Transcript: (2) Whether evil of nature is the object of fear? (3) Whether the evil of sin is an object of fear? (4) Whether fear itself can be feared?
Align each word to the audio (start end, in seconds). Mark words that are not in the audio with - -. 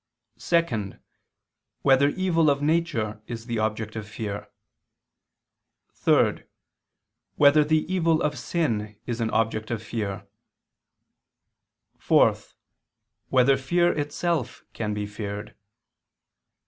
(2) 0.39 0.93
Whether 1.83 2.09
evil 2.09 2.49
of 2.49 2.59
nature 2.59 3.21
is 3.27 3.45
the 3.45 3.59
object 3.59 3.95
of 3.95 4.09
fear? 4.09 4.47
(3) 5.93 6.41
Whether 7.35 7.63
the 7.63 7.85
evil 7.93 8.19
of 8.23 8.35
sin 8.35 8.97
is 9.05 9.21
an 9.21 9.29
object 9.29 9.69
of 9.69 9.83
fear? 9.83 10.25
(4) 11.99 12.35
Whether 13.29 13.55
fear 13.57 13.93
itself 13.93 14.63
can 14.73 14.95
be 14.95 15.05
feared? 15.05 15.55